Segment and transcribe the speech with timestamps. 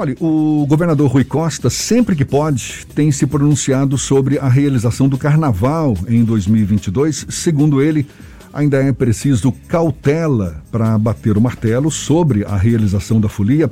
[0.00, 5.18] Olha, o governador Rui Costa, sempre que pode, tem se pronunciado sobre a realização do
[5.18, 7.26] carnaval em 2022.
[7.28, 8.06] Segundo ele,
[8.50, 13.68] ainda é preciso cautela para bater o martelo sobre a realização da folia.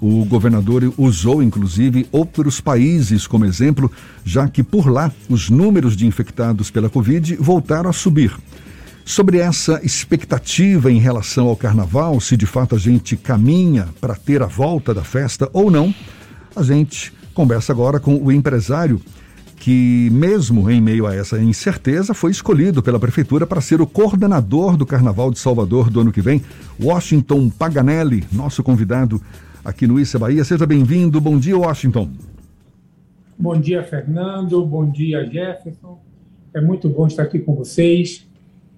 [0.00, 3.88] O governador usou, inclusive, outros países como exemplo,
[4.24, 8.36] já que por lá os números de infectados pela Covid voltaram a subir.
[9.08, 14.42] Sobre essa expectativa em relação ao carnaval, se de fato a gente caminha para ter
[14.42, 15.94] a volta da festa ou não,
[16.54, 19.00] a gente conversa agora com o empresário
[19.56, 24.76] que, mesmo em meio a essa incerteza, foi escolhido pela Prefeitura para ser o coordenador
[24.76, 26.42] do Carnaval de Salvador do ano que vem,
[26.78, 29.22] Washington Paganelli, nosso convidado
[29.64, 30.44] aqui no Issa Bahia.
[30.44, 31.18] Seja bem-vindo.
[31.18, 32.10] Bom dia, Washington.
[33.38, 34.62] Bom dia, Fernando.
[34.66, 35.98] Bom dia, Jefferson.
[36.52, 38.27] É muito bom estar aqui com vocês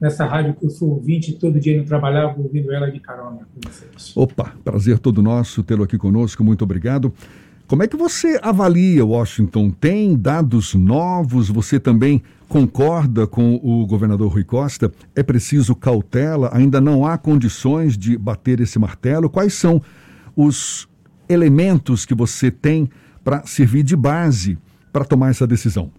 [0.00, 3.70] nessa rádio que eu sou ouvinte todo dia no trabalhar, ouvindo ela de carona com
[3.70, 4.16] vocês.
[4.16, 7.12] Opa, prazer todo nosso tê-lo aqui conosco, muito obrigado.
[7.66, 9.70] Como é que você avalia, Washington?
[9.70, 11.48] Tem dados novos?
[11.50, 14.90] Você também concorda com o governador Rui Costa?
[15.14, 16.50] É preciso cautela?
[16.52, 19.30] Ainda não há condições de bater esse martelo?
[19.30, 19.80] Quais são
[20.34, 20.88] os
[21.28, 22.90] elementos que você tem
[23.22, 24.58] para servir de base
[24.92, 25.92] para tomar essa decisão?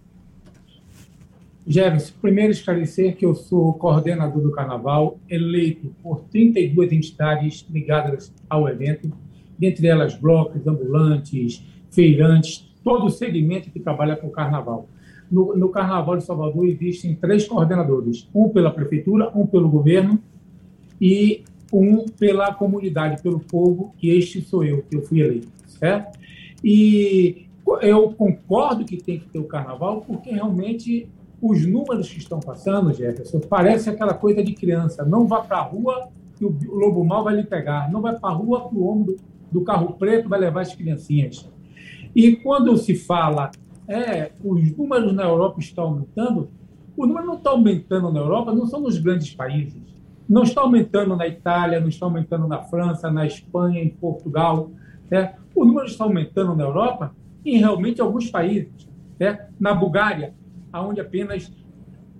[1.66, 8.68] Jefferson, primeiro esclarecer que eu sou coordenador do Carnaval, eleito por 32 entidades ligadas ao
[8.68, 9.12] evento,
[9.58, 14.88] dentre elas blocos, ambulantes, feirantes, todo o segmento que trabalha com o Carnaval.
[15.30, 20.18] No, no Carnaval de Salvador existem três coordenadores, um pela prefeitura, um pelo governo
[21.00, 26.18] e um pela comunidade, pelo povo, que este sou eu, que eu fui eleito, certo?
[26.62, 27.46] E
[27.80, 31.08] eu concordo que tem que ter o carnaval, porque realmente
[31.42, 35.04] os números que estão passando, Jefferson, parece aquela coisa de criança.
[35.04, 37.90] Não vá para a rua que o lobo mal vai lhe pegar.
[37.90, 39.16] Não vai para a rua que o homem
[39.50, 41.50] do, carro preto vai levar as criancinhas.
[42.14, 43.50] E quando se fala,
[43.88, 46.48] é, os números na Europa estão aumentando,
[46.96, 49.82] o número não está aumentando na Europa, não são nos grandes países.
[50.28, 54.70] Não está aumentando na Itália, não está aumentando na França, na Espanha, em Portugal.
[55.10, 55.34] É.
[55.56, 57.12] O número está aumentando na Europa
[57.44, 58.88] em realmente alguns países.
[59.18, 59.46] É.
[59.58, 60.34] Na Bulgária,
[60.80, 61.52] onde apenas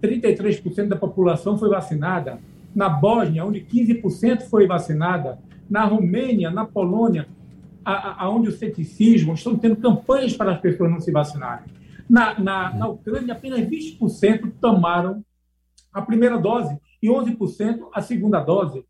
[0.02, 2.40] 33% da população foi vacinada,
[2.74, 7.26] na Bósnia, onde 15% foi vacinada, na Romênia, na Polônia,
[7.84, 11.66] aonde o ceticismo, estão tendo campanhas para as pessoas não se vacinarem.
[12.08, 15.24] Na, na, na Ucrânia, apenas 20% tomaram
[15.92, 18.84] a primeira dose e 11% a segunda dose.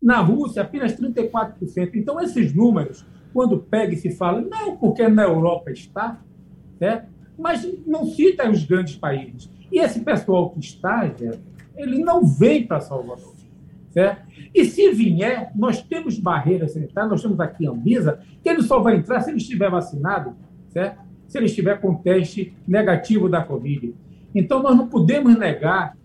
[0.00, 1.90] Na Rússia, apenas 34%.
[1.94, 6.20] Então, esses números, quando pega e se fala, não, porque na Europa está,
[6.78, 7.17] certo?
[7.38, 9.50] Mas não cita os grandes países.
[9.70, 11.10] E esse pessoal que está,
[11.76, 13.34] ele não vem para Salvador.
[13.90, 14.22] Certo?
[14.54, 18.80] E se vier, nós temos barreiras sanitárias, nós temos aqui a Anvisa, que ele só
[18.80, 20.34] vai entrar se ele estiver vacinado,
[20.68, 21.00] certo?
[21.26, 23.94] se ele estiver com teste negativo da Covid.
[24.34, 25.96] Então, nós não podemos negar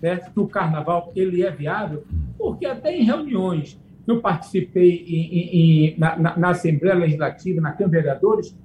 [0.00, 0.32] certo?
[0.32, 2.04] que o carnaval ele é viável,
[2.38, 7.72] porque até em reuniões que eu participei em, em, na, na, na Assembleia Legislativa, na
[7.72, 8.56] Câmara de Vereadores,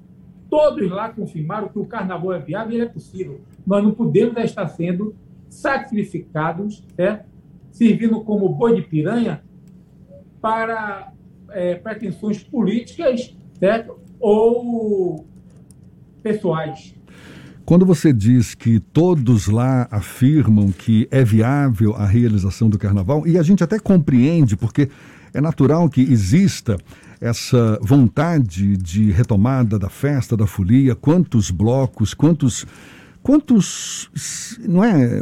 [0.55, 3.41] Todos lá confirmaram que o carnaval é viável e ele é possível.
[3.67, 5.13] Nós não podemos estar sendo
[5.49, 7.25] sacrificados, né,
[7.71, 9.43] servindo como boi de piranha
[10.41, 11.11] para
[11.49, 13.99] é, pretensões políticas certo?
[14.17, 15.25] ou
[16.23, 16.95] pessoais.
[17.65, 23.37] Quando você diz que todos lá afirmam que é viável a realização do carnaval, e
[23.37, 24.89] a gente até compreende, porque
[25.33, 26.77] é natural que exista
[27.19, 32.65] essa vontade de retomada da festa, da folia, quantos blocos, quantos
[33.25, 34.07] quantos
[34.67, 35.19] não é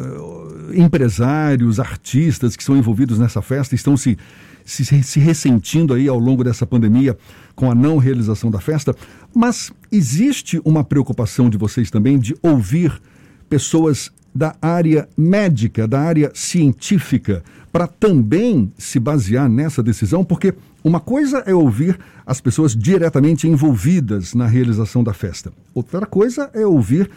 [0.73, 4.17] empresários, artistas que são envolvidos nessa festa estão se,
[4.65, 7.17] se, se ressentindo aí ao longo dessa pandemia
[7.55, 8.93] com a não realização da festa,
[9.33, 13.01] mas existe uma preocupação de vocês também de ouvir
[13.49, 20.99] pessoas da área médica, da área científica, para também se basear nessa decisão, porque uma
[20.99, 27.09] coisa é ouvir as pessoas diretamente envolvidas na realização da festa, outra coisa é ouvir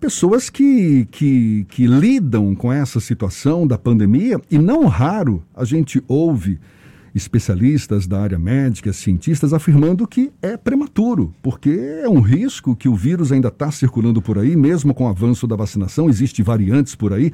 [0.00, 6.02] pessoas que, que, que lidam com essa situação da pandemia, e não raro a gente
[6.06, 6.60] ouve
[7.14, 11.70] especialistas da área médica, cientistas, afirmando que é prematuro, porque
[12.02, 15.46] é um risco que o vírus ainda está circulando por aí, mesmo com o avanço
[15.46, 17.32] da vacinação, existem variantes por aí.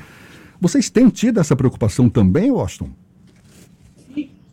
[0.60, 2.90] Vocês têm tido essa preocupação também, Washington?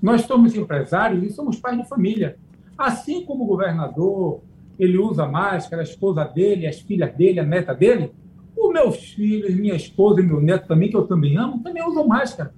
[0.01, 2.37] Nós somos empresários e somos pais de família.
[2.77, 4.41] Assim como o governador,
[4.77, 8.11] ele usa máscara, a esposa dele, as filhas dele, a neta dele,
[8.55, 12.07] os meus filhos, minha esposa e meu neto também, que eu também amo, também usam
[12.07, 12.53] máscara.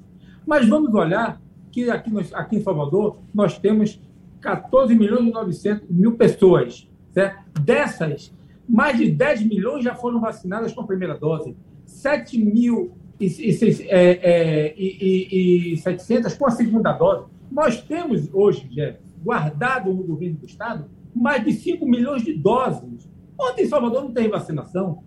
[0.45, 1.41] Mas vamos olhar
[1.71, 4.01] que aqui, aqui em Salvador nós temos
[4.41, 6.89] 14 milhões e 900 mil pessoas.
[7.11, 7.61] Certo?
[7.61, 8.33] Dessas,
[8.67, 11.55] mais de 10 milhões já foram vacinadas com a primeira dose.
[11.85, 17.25] 7 mil e, e, é, é, e, e 700 com a segunda dose.
[17.51, 23.09] Nós temos hoje, Jeff, guardado no governo do Estado mais de 5 milhões de doses.
[23.37, 25.03] Ontem em Salvador não tem vacinação.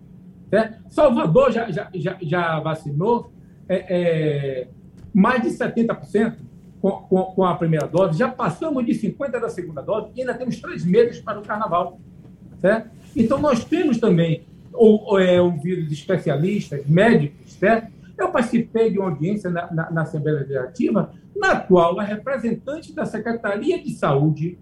[0.51, 0.79] Né?
[0.89, 3.31] Salvador já, já, já, já vacinou
[3.67, 4.67] é, é,
[5.13, 6.35] mais de 70%
[6.81, 8.19] com, com, com, a primeira dose.
[8.19, 11.99] Já passamos de 50% da segunda dose e ainda temos três meses para o carnaval.
[12.59, 12.89] Certo?
[13.15, 17.91] Então, nós temos também ou, ou, é, ouvidos especialistas, médicos, certo?
[18.17, 23.05] Eu participei de uma audiência na, na, na Assembleia Legislativa, na qual a representante da
[23.05, 24.59] Secretaria de Saúde,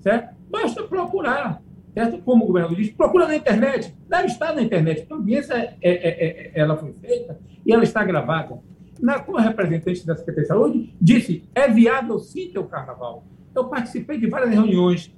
[0.00, 0.34] certo?
[0.48, 1.60] basta procurar,
[1.92, 2.18] certo?
[2.18, 5.92] como o governador disse, procura na internet, deve estar na internet, a audiência é, é,
[5.92, 8.58] é, é, ela foi feita e ela está gravada.
[9.00, 13.24] Na qual a representante da Secretaria de Saúde disse, é viável sim ter o carnaval.
[13.54, 15.12] Eu participei de várias reuniões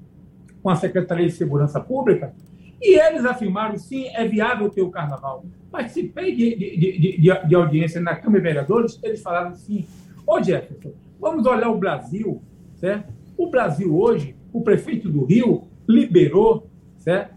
[0.62, 2.34] com a Secretaria de Segurança Pública
[2.80, 5.44] e eles afirmaram, sim, é viável ter o carnaval.
[5.70, 9.86] Participei de, de, de, de, audiência na Câmara de Vereadores, eles falaram sim.
[10.26, 12.42] Ô, Jefferson, vamos olhar o Brasil,
[12.74, 13.12] certo?
[13.36, 16.68] O Brasil hoje, o prefeito do Rio liberou,
[16.98, 17.34] certo?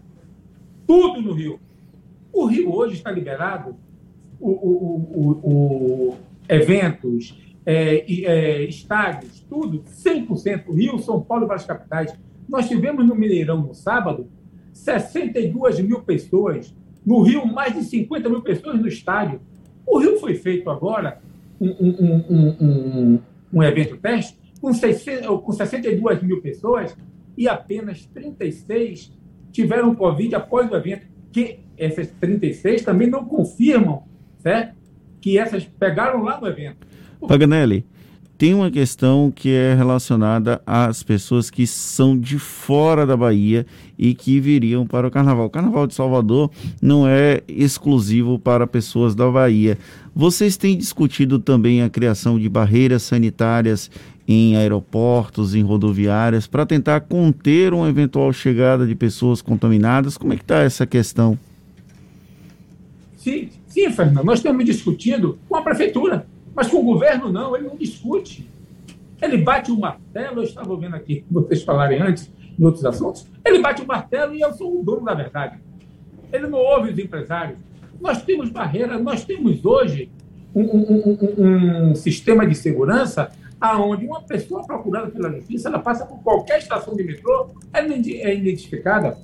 [0.86, 1.58] Tudo no Rio.
[2.32, 3.76] O Rio hoje está liberado,
[4.38, 6.16] o, o, o, o
[6.48, 10.74] eventos, é, é, estádios, tudo, 100%.
[10.74, 12.14] Rio, São Paulo e várias capitais.
[12.48, 14.28] Nós tivemos no Mineirão no sábado
[14.80, 16.74] 62 mil pessoas.
[17.04, 19.40] No Rio, mais de 50 mil pessoas no estádio.
[19.86, 21.20] O Rio foi feito agora
[21.60, 23.18] um, um, um,
[23.52, 26.96] um, evento teste com, 600, com 62 mil pessoas
[27.36, 29.12] e apenas 36
[29.50, 34.04] tiveram Covid após o evento, que essas 36 também não confirmam
[34.38, 34.74] certo?
[35.20, 36.86] que essas pegaram lá no evento.
[37.26, 37.84] Paganelli,
[38.40, 43.66] tem uma questão que é relacionada às pessoas que são de fora da Bahia
[43.98, 45.44] e que viriam para o Carnaval.
[45.44, 46.50] O Carnaval de Salvador
[46.80, 49.76] não é exclusivo para pessoas da Bahia.
[50.16, 53.90] Vocês têm discutido também a criação de barreiras sanitárias
[54.26, 60.16] em aeroportos, em rodoviárias, para tentar conter uma eventual chegada de pessoas contaminadas?
[60.16, 61.38] Como é que está essa questão?
[63.18, 64.24] Sim, sim, Fernando.
[64.24, 66.26] Nós temos discutido com a prefeitura
[66.60, 68.46] mas com o governo, não, ele não discute.
[69.22, 73.60] Ele bate o martelo, eu estava ouvindo aqui vocês falarem antes, em outros assuntos, ele
[73.60, 75.58] bate o martelo e eu sou o dono da verdade.
[76.30, 77.58] Ele não ouve os empresários.
[77.98, 80.10] Nós temos barreiras, nós temos hoje
[80.54, 86.04] um, um, um, um sistema de segurança aonde uma pessoa procurada pela justiça, ela passa
[86.04, 89.16] por qualquer estação de metrô, ela é identificada.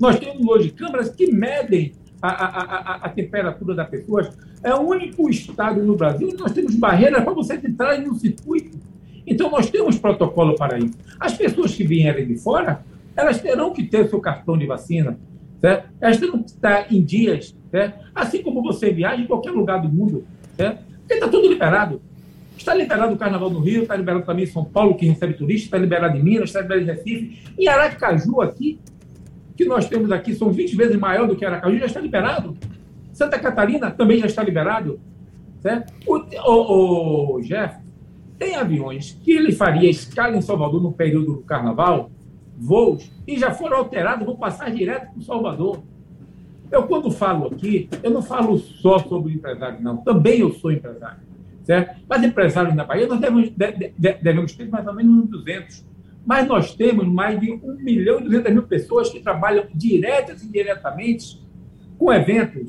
[0.00, 4.30] Nós temos hoje câmeras que medem a, a, a, temperatura da pessoa.
[4.62, 8.78] É o único estado no Brasil nós temos barreiras para você entrar no circuito.
[9.26, 10.96] Então, nós temos protocolo para isso.
[11.18, 12.84] As pessoas que vierem de fora,
[13.16, 15.18] elas terão que ter seu cartão de vacina,
[15.60, 15.88] certo?
[16.00, 18.04] Elas terão que estar em dias, certo?
[18.14, 20.24] Assim como você viaja em qualquer lugar do mundo,
[20.56, 20.84] certo?
[21.00, 22.00] Porque está tudo liberado.
[22.56, 25.64] Está liberado o Carnaval do Rio, está liberado também em São Paulo, que recebe turistas,
[25.64, 27.42] está liberado em Minas, está liberado em Recife.
[27.58, 28.78] Em Aracaju, aqui,
[29.56, 32.56] que nós temos aqui são 20 vezes maior do que Aracaju, já está liberado.
[33.12, 35.00] Santa Catarina também já está liberado.
[35.60, 35.92] Certo?
[36.06, 36.16] O,
[36.50, 37.76] o, o Jeff,
[38.38, 42.10] tem aviões que ele faria escala em Salvador no período do carnaval,
[42.56, 45.82] voos, e já foram alterados, vão passar direto para Salvador.
[46.70, 49.98] Eu, quando falo aqui, eu não falo só sobre empresário, não.
[49.98, 51.20] Também eu sou empresário.
[51.64, 52.00] Certo?
[52.08, 53.50] Mas empresários na Bahia, nós devemos,
[53.98, 55.84] devemos ter mais ou menos 200
[56.26, 60.46] mas nós temos mais de 1 milhão e 200 mil pessoas que trabalham diretas e
[60.46, 61.40] indiretamente
[61.96, 62.68] com eventos.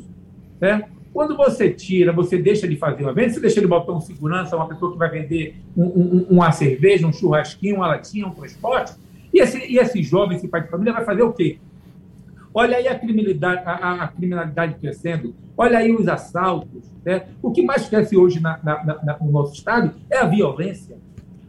[1.11, 4.55] Quando você tira, você deixa de fazer um evento, você deixa de botar um segurança,
[4.55, 8.93] uma pessoa que vai vender um, um, uma cerveja, um churrasquinho, uma latinha, um transporte,
[9.33, 11.57] e esse, e esse jovem, esse pai de família, vai fazer o quê?
[12.53, 16.91] Olha aí a criminalidade, a, a criminalidade crescendo, olha aí os assaltos.
[17.03, 17.25] Né?
[17.41, 20.97] O que mais cresce hoje na, na, na, no nosso estado é a violência.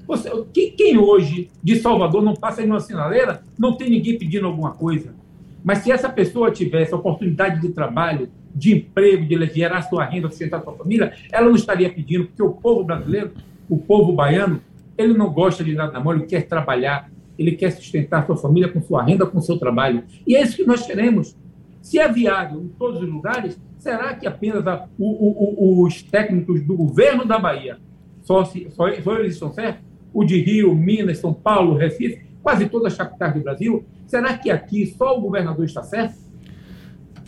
[0.08, 0.30] Você,
[0.74, 5.14] quem hoje de Salvador não passa em uma sinaleira, não tem ninguém pedindo alguma coisa.
[5.62, 10.62] Mas se essa pessoa tivesse oportunidade de trabalho, de emprego, de gerar sua renda, sustentar
[10.62, 13.32] sua família, ela não estaria pedindo, porque o povo brasileiro,
[13.68, 14.62] o povo baiano,
[14.96, 18.70] ele não gosta de nada na mão, ele quer trabalhar, ele quer sustentar sua família
[18.70, 20.04] com sua renda, com seu trabalho.
[20.26, 21.36] E é isso que nós queremos.
[21.82, 26.62] Se é viável em todos os lugares, será que apenas a, o, o, os técnicos
[26.62, 27.78] do governo da Bahia
[28.22, 29.87] só, se, só, só eles estão certos?
[30.12, 33.84] O de Rio, Minas, São Paulo, Recife, quase todas as capitais do Brasil.
[34.06, 36.28] Será que aqui só o governador está certo?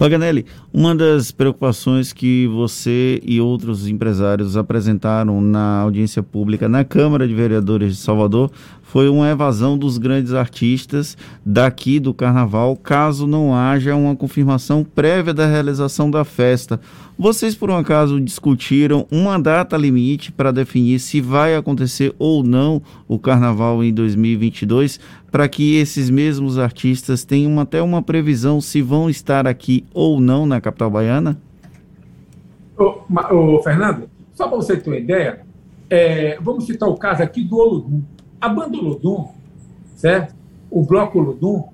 [0.01, 7.29] Paganelli, uma das preocupações que você e outros empresários apresentaram na audiência pública na Câmara
[7.29, 8.51] de Vereadores de Salvador
[8.91, 11.17] foi uma evasão dos grandes artistas
[11.47, 16.81] daqui do carnaval, caso não haja uma confirmação prévia da realização da festa.
[17.17, 22.83] Vocês, por um acaso, discutiram uma data limite para definir se vai acontecer ou não
[23.07, 24.99] o carnaval em 2022,
[25.31, 30.47] para que esses mesmos artistas tenham até uma previsão se vão estar aqui ou não
[30.47, 31.41] na capital baiana?
[32.77, 35.47] Ô, ô Fernando, só para você ter uma ideia,
[35.89, 38.03] é, vamos citar o caso aqui do Olodum.
[38.41, 39.29] A banda Olodum,
[39.97, 40.35] certo?
[40.71, 41.65] O bloco Olodum,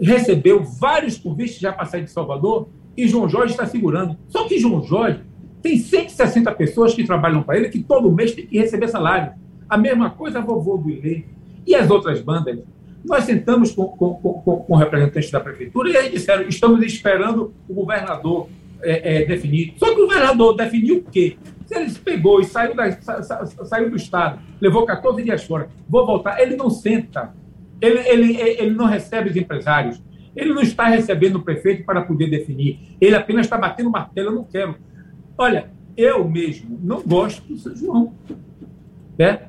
[0.00, 4.16] recebeu vários convites já para sair de Salvador e João Jorge está segurando.
[4.28, 5.20] Só que João Jorge
[5.62, 9.32] tem 160 pessoas que trabalham para ele que todo mês tem que receber salário.
[9.68, 11.24] A mesma coisa a vovô do Ilê.
[11.66, 12.58] E as outras bandas?
[13.04, 17.74] Nós sentamos com, com, com, com representantes da prefeitura e eles disseram: estamos esperando o
[17.74, 18.48] governador
[18.82, 19.74] é, é, definir.
[19.76, 21.36] Só que o governador definiu o quê?
[21.72, 26.04] Se ele pegou e saiu, da, sa, saiu do Estado, levou 14 dias fora, vou
[26.04, 27.34] voltar, ele não senta,
[27.80, 30.02] ele, ele, ele não recebe os empresários,
[30.36, 34.34] ele não está recebendo o prefeito para poder definir, ele apenas está batendo martelo, eu
[34.34, 34.76] não quero.
[35.38, 38.12] Olha, eu mesmo não gosto do São João.
[39.18, 39.48] Né?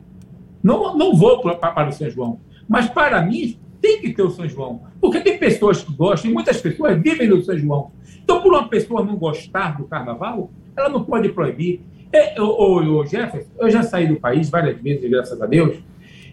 [0.61, 2.39] Não, não vou para, para o São João.
[2.67, 4.83] Mas, para mim, tem que ter o São João.
[5.01, 7.91] Porque tem pessoas que gostam, e muitas pessoas vivem no São João.
[8.23, 11.81] Então, por uma pessoa não gostar do carnaval, ela não pode proibir.
[12.13, 15.77] É, o, Jefferson, eu já saí do país várias vezes, graças a Deus,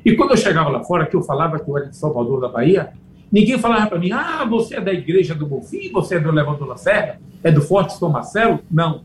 [0.04, 2.49] e quando eu chegava lá fora, que eu falava que eu era de Salvador da
[2.49, 2.90] Bahia,
[3.32, 6.70] ninguém falava para mim, ah, você é da igreja do Bonfim, você é do Levanto
[6.76, 8.60] Serra, é do Forte São Marcelo?
[8.70, 9.02] Não.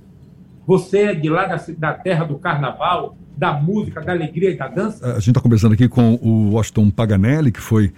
[0.68, 4.68] Você é de lá da, da terra do carnaval, da música, da alegria e da
[4.68, 5.06] dança?
[5.06, 7.94] A gente está conversando aqui com o Washington Paganelli, que foi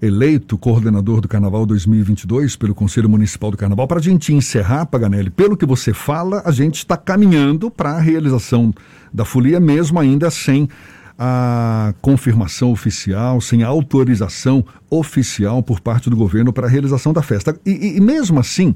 [0.00, 3.86] eleito coordenador do Carnaval 2022 pelo Conselho Municipal do Carnaval.
[3.88, 8.00] Para a gente encerrar, Paganelli, pelo que você fala, a gente está caminhando para a
[8.00, 8.72] realização
[9.12, 10.68] da folia, mesmo ainda sem
[11.18, 17.22] a confirmação oficial, sem a autorização oficial por parte do governo para a realização da
[17.22, 17.58] festa.
[17.66, 18.72] E, e mesmo assim,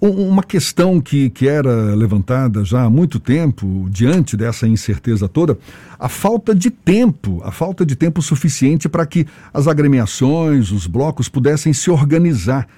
[0.00, 5.58] uma questão que, que era levantada já há muito tempo, diante dessa incerteza toda,
[5.98, 11.28] a falta de tempo, a falta de tempo suficiente para que as agremiações, os blocos
[11.28, 12.68] pudessem se organizar.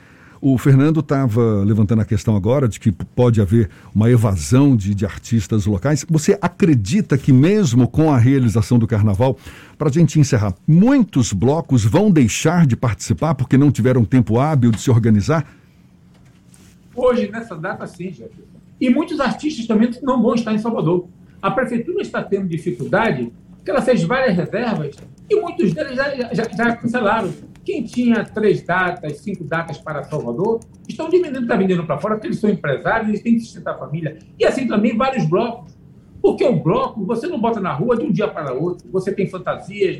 [0.43, 5.05] O Fernando estava levantando a questão agora de que pode haver uma evasão de, de
[5.05, 6.07] artistas locais.
[6.09, 9.37] Você acredita que, mesmo com a realização do carnaval,
[9.77, 14.71] para a gente encerrar, muitos blocos vão deixar de participar porque não tiveram tempo hábil
[14.71, 15.45] de se organizar?
[17.03, 18.61] Hoje, nessa data, sim, Jefferson.
[18.79, 21.09] E muitos artistas também não vão estar em Salvador.
[21.41, 24.97] A prefeitura está tendo dificuldade, porque ela fez várias reservas
[25.31, 27.33] e muitos deles já, já, já cancelaram.
[27.65, 32.27] Quem tinha três datas, cinco datas para Salvador, estão diminuindo, está vendendo para fora, porque
[32.27, 34.19] eles são empresários, eles têm que sustentar a família.
[34.39, 35.73] E assim também vários blocos.
[36.21, 38.91] Porque o bloco, você não bota na rua de um dia para outro.
[38.93, 39.99] Você tem fantasias,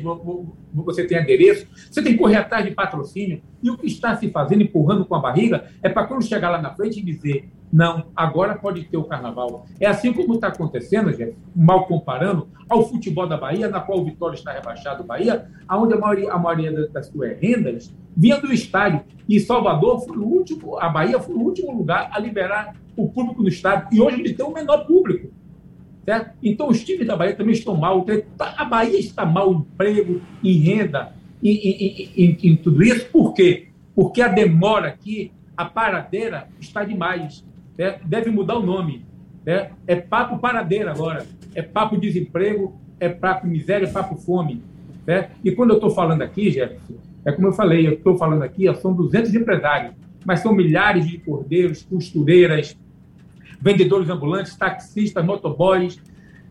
[0.73, 3.41] você tem adereço, você tem que correr atrás de patrocínio.
[3.61, 6.61] E o que está se fazendo, empurrando com a barriga, é para quando chegar lá
[6.61, 9.65] na frente e dizer: não, agora pode ter o carnaval.
[9.79, 14.05] É assim como está acontecendo, gente, mal comparando, ao futebol da Bahia, na qual o
[14.05, 19.01] Vitória está rebaixado, Bahia, onde a maioria, a maioria das suas rendas vinha do estádio.
[19.27, 23.41] E Salvador foi o último, a Bahia foi o último lugar a liberar o público
[23.41, 23.87] no estádio.
[23.91, 25.31] E hoje ele tem o menor público.
[26.11, 26.31] Certo?
[26.43, 28.05] Então, os times da Bahia também estão mal.
[28.37, 33.07] Tá, a Bahia está mal em emprego, em renda, em, em, em, em tudo isso.
[33.07, 33.69] Por quê?
[33.95, 37.45] Porque a demora aqui, a paradeira, está demais.
[37.77, 38.05] Certo?
[38.05, 39.05] Deve mudar o nome.
[39.45, 39.73] Certo?
[39.87, 41.25] É papo paradeira agora.
[41.55, 44.61] É papo desemprego, é papo miséria, é papo fome.
[45.45, 48.65] E quando eu estou falando aqui, Jefferson, é como eu falei, eu estou falando aqui,
[48.75, 49.93] são 200 empresários,
[50.25, 52.77] mas são milhares de cordeiros, costureiras,
[53.61, 56.01] vendedores ambulantes, taxistas, motoboys,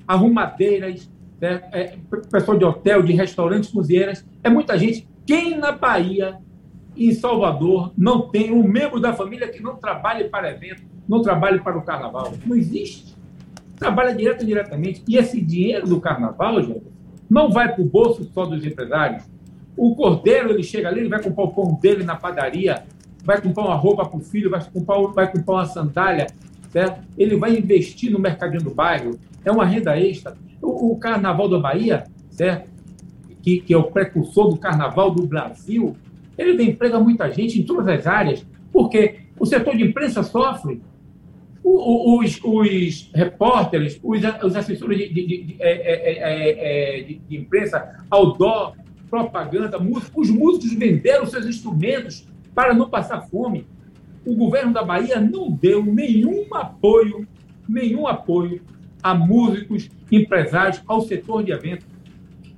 [0.07, 1.63] arrumadeiras, né?
[1.73, 1.97] é,
[2.31, 4.25] pessoal de hotel, de restaurantes, cozinheiras.
[4.43, 5.09] É muita gente.
[5.27, 6.39] Quem na Bahia,
[6.97, 11.61] em Salvador, não tem um membro da família que não trabalhe para evento, não trabalhe
[11.61, 12.33] para o carnaval?
[12.45, 13.17] Não existe.
[13.77, 15.03] Trabalha direto diretamente.
[15.09, 16.83] E esse dinheiro do carnaval, gente,
[17.29, 19.25] não vai para o bolso só dos empresários.
[19.77, 22.83] O cordeiro, ele chega ali, ele vai comprar o pão dele na padaria,
[23.25, 26.27] vai comprar uma roupa para o filho, vai comprar, vai comprar uma sandália,
[26.71, 27.03] certo?
[27.19, 30.37] Ele vai investir no mercadinho do bairro, é uma renda extra.
[30.63, 32.71] O, o Carnaval da Bahia, certo?
[33.43, 35.97] Que, que é o precursor do Carnaval do Brasil,
[36.39, 40.23] ele dá emprego a muita gente em todas as áreas, porque o setor de imprensa
[40.23, 40.81] sofre,
[41.63, 48.75] os, os repórteres, os, os assessores de, de, de, é, é, é, de, imprensa, outdoor,
[49.09, 53.67] propaganda, música, os músicos venderam seus instrumentos para não passar fome.
[54.25, 57.27] O governo da Bahia não deu nenhum apoio,
[57.69, 58.61] nenhum apoio
[59.03, 61.87] a músicos, empresários, ao setor de eventos.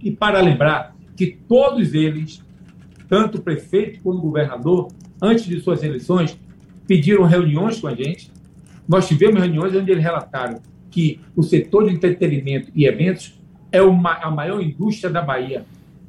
[0.00, 2.42] E para lembrar que todos eles,
[3.08, 4.88] tanto o prefeito como o governador,
[5.20, 6.36] antes de suas eleições,
[6.86, 8.30] pediram reuniões com a gente.
[8.88, 13.40] Nós tivemos reuniões onde eles relataram que o setor de entretenimento e eventos
[13.70, 15.64] é uma, a maior indústria da Bahia.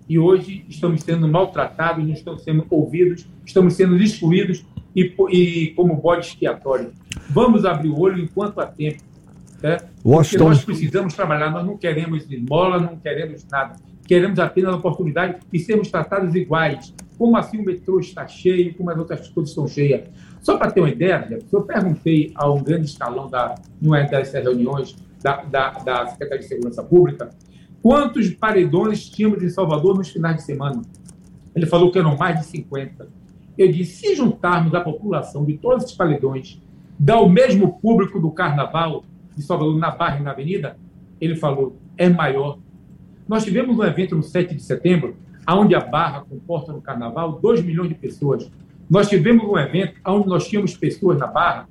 [0.09, 5.95] E hoje estamos sendo maltratados, não estamos sendo ouvidos, estamos sendo excluídos e, e como
[5.95, 6.91] bode expiatório.
[7.29, 9.01] Vamos abrir o olho enquanto há tempo.
[9.61, 9.77] Né?
[10.01, 13.75] Porque nós precisamos trabalhar, nós não queremos esmola, não queremos nada.
[14.05, 16.93] Queremos apenas a oportunidade de sermos tratados iguais.
[17.17, 20.09] Como assim o metrô está cheio, como as outras coisas estão cheias.
[20.41, 24.95] Só para ter uma ideia, eu perguntei a um grande escalão da, numa dessas reuniões
[25.21, 27.29] da, da, da Secretaria de Segurança Pública
[27.83, 30.81] quantos paredões tínhamos em Salvador nos finais de semana.
[31.53, 33.09] Ele falou que eram mais de 50.
[33.57, 36.61] Eu disse, se juntarmos a população de todos esses paredões,
[36.97, 39.03] dá o mesmo público do carnaval
[39.35, 40.77] de Salvador na Barra e na Avenida,
[41.19, 42.57] ele falou, é maior.
[43.27, 45.15] Nós tivemos um evento no 7 de setembro,
[45.49, 48.51] onde a Barra comporta no carnaval 2 milhões de pessoas.
[48.89, 51.67] Nós tivemos um evento onde nós tínhamos pessoas na Barra,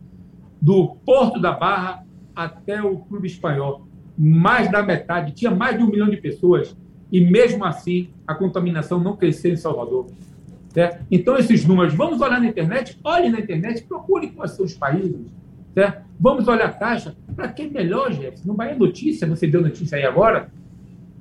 [0.61, 3.87] do Porto da Barra até o Clube Espanhol.
[4.17, 6.77] Mais da metade, tinha mais de um milhão de pessoas,
[7.11, 10.07] e mesmo assim a contaminação não cresceu em Salvador.
[11.11, 15.15] Então, esses números, vamos olhar na internet, olhe na internet, procure quais são os países.
[16.19, 17.17] Vamos olhar a taxa.
[17.35, 18.49] Para quem melhor, Jefferson?
[18.49, 20.51] No Bahia Notícia, você deu notícia aí agora,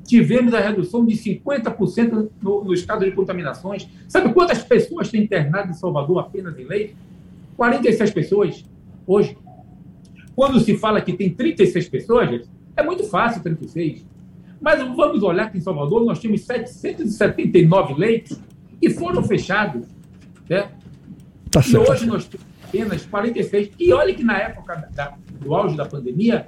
[0.05, 3.88] tivemos a redução de 50% no, no estado de contaminações.
[4.08, 6.96] Sabe quantas pessoas têm internado em Salvador apenas em leite?
[7.55, 8.65] 46 pessoas
[9.08, 9.38] hoje.
[10.36, 14.05] Quando se fala que tem 36 pessoas, é muito fácil 36.
[14.60, 18.39] Mas vamos olhar que em Salvador nós tínhamos 779 leitos
[18.81, 19.88] e foram fechados.
[20.50, 20.69] Né?
[21.50, 23.71] Tá e hoje nós temos apenas 46.
[23.79, 26.47] E olha que na época da, do auge da pandemia,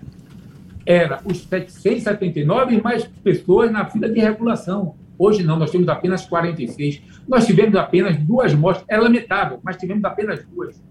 [0.86, 4.96] era os 779 mais pessoas na fila de regulação.
[5.18, 7.02] Hoje não, nós temos apenas 46.
[7.28, 8.84] Nós tivemos apenas duas mortes.
[8.88, 10.82] É lamentável, mas tivemos apenas duas.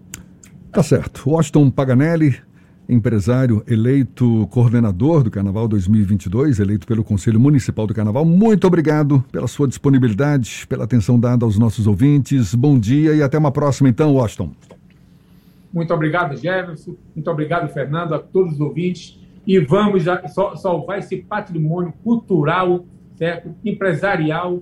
[0.71, 1.29] Tá certo.
[1.29, 2.39] Washington Paganelli,
[2.87, 8.25] empresário eleito coordenador do Carnaval 2022, eleito pelo Conselho Municipal do Carnaval.
[8.25, 12.53] Muito obrigado pela sua disponibilidade, pela atenção dada aos nossos ouvintes.
[12.53, 14.51] Bom dia e até uma próxima, então, Washington.
[15.73, 16.95] Muito obrigado, Jefferson.
[17.15, 20.03] Muito obrigado, Fernando, a todos os ouvintes e vamos
[20.57, 23.53] salvar esse patrimônio cultural, certo?
[23.63, 24.61] empresarial,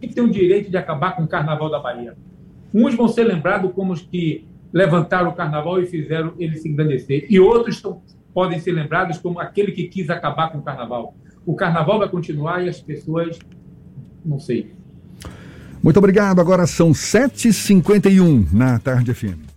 [0.00, 2.16] que tem o direito de acabar com o Carnaval da Bahia.
[2.74, 7.26] Uns vão ser lembrados como os que levantaram o Carnaval e fizeram ele se engrandecer,
[7.28, 7.82] e outros
[8.32, 11.14] podem ser lembrados como aquele que quis acabar com o Carnaval.
[11.44, 13.38] O Carnaval vai continuar e as pessoas,
[14.24, 14.72] não sei.
[15.82, 16.40] Muito obrigado.
[16.40, 19.50] Agora são 7h51 na Tarde FM.